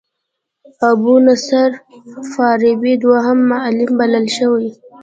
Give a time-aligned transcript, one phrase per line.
[0.89, 1.69] ابو نصر
[2.33, 4.69] فارابي دوهم معلم بلل شوی.